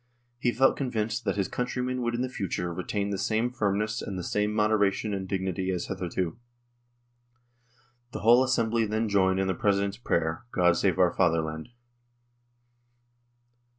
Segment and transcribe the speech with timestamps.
[0.39, 4.01] He felt convinced that his countrymen would in the future retain the same firm ness
[4.01, 6.39] and the same moderation and dignity as hitherto.
[8.11, 11.69] The whole Assembly then joined in the President's prayer," God save our Fatherland."